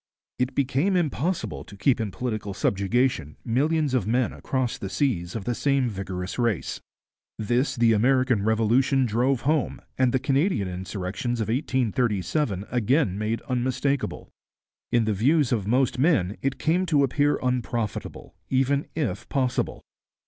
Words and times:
It 0.39 0.55
became 0.55 0.95
impossible 0.95 1.63
to 1.63 1.77
keep 1.77 2.01
in 2.01 2.09
political 2.09 2.55
subjection 2.55 3.37
millions 3.45 3.93
of 3.93 4.07
men 4.07 4.33
across 4.33 4.79
the 4.79 4.89
seas 4.89 5.35
of 5.35 5.43
the 5.43 5.53
same 5.53 5.89
vigorous 5.89 6.39
race. 6.39 6.81
This 7.37 7.75
the 7.75 7.93
American 7.93 8.41
Revolution 8.43 9.05
drove 9.05 9.41
home 9.41 9.79
and 9.99 10.11
the 10.11 10.17
Canadian 10.17 10.67
insurrections 10.67 11.39
of 11.39 11.49
1837 11.49 12.65
again 12.71 13.15
made 13.15 13.41
unmistakable. 13.43 14.31
In 14.91 15.05
the 15.05 15.13
views 15.13 15.51
of 15.51 15.67
most 15.67 15.99
men 15.99 16.35
it 16.41 16.57
came 16.57 16.87
to 16.87 17.03
appear 17.03 17.37
unprofitable, 17.39 18.33
even 18.49 18.87
if 18.95 19.29
possible. 19.29 19.83